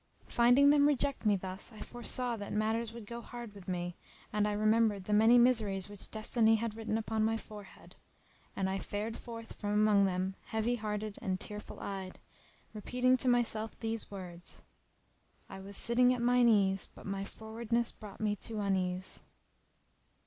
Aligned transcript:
Finding 0.29 0.71
them 0.71 0.87
reject 0.87 1.27
me 1.27 1.35
thus 1.35 1.71
I 1.71 1.81
foresaw 1.81 2.35
that 2.37 2.51
matters 2.51 2.91
would 2.91 3.05
go 3.05 3.21
hard 3.21 3.53
with 3.53 3.67
me, 3.67 3.95
and 4.33 4.47
I 4.47 4.51
remembered 4.53 5.03
the 5.03 5.13
many 5.13 5.37
miseries 5.37 5.89
which 5.89 6.09
Destiny 6.09 6.55
had 6.55 6.73
written 6.75 6.97
upon 6.97 7.23
my 7.23 7.37
forehead; 7.37 7.95
and 8.55 8.67
I 8.67 8.79
fared 8.79 9.15
forth 9.19 9.53
from 9.53 9.73
among 9.73 10.05
them 10.05 10.33
heavy 10.45 10.73
hearted 10.77 11.19
and 11.21 11.39
tearful 11.39 11.79
eyed, 11.79 12.17
repeating 12.73 13.15
to 13.17 13.27
myself 13.27 13.79
these 13.79 14.09
words, 14.09 14.63
"I 15.47 15.59
was 15.59 15.77
sitting 15.77 16.11
at 16.15 16.21
mine 16.23 16.49
ease 16.49 16.87
but 16.87 17.05
my 17.05 17.23
frowardness 17.23 17.91
brought 17.91 18.19
me 18.19 18.35
to 18.37 18.59
unease." 18.59 19.19